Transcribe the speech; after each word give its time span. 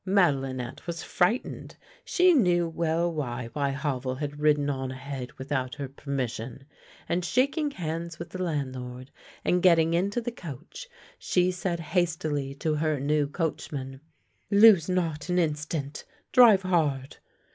Madelinette 0.03 0.87
was 0.87 1.03
frightened. 1.03 1.77
She 2.03 2.33
knew 2.33 2.67
well 2.67 3.13
why 3.13 3.47
Havel 3.71 4.15
had 4.15 4.39
ridden 4.39 4.67
on 4.67 4.89
ahead 4.89 5.31
without 5.33 5.75
her 5.75 5.87
permission, 5.87 6.65
and 7.07 7.23
shaking 7.23 7.69
hands 7.69 8.17
with 8.17 8.31
the 8.31 8.41
landlord 8.41 9.11
and 9.45 9.61
getting 9.61 9.93
into 9.93 10.19
the 10.19 10.31
coach, 10.31 10.89
she 11.19 11.51
said 11.51 11.79
hastily 11.79 12.55
to 12.55 12.73
her 12.73 12.99
new 12.99 13.27
coachman:" 13.27 14.01
Lose 14.49 14.89
not 14.89 15.29
an 15.29 15.37
instant. 15.37 16.03
Drive 16.31 16.63
hard." 16.63 17.17